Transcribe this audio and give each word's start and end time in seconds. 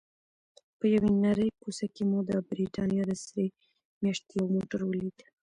په 0.77 0.85
یوې 0.93 1.11
نرۍ 1.23 1.49
کوڅه 1.61 1.85
کې 1.95 2.03
مو 2.09 2.19
د 2.29 2.31
بریتانیا 2.49 3.03
د 3.07 3.11
سرې 3.23 3.45
میاشتې 4.01 4.33
یو 4.39 4.45
موټر 4.55 4.79
ولید. 4.85 5.17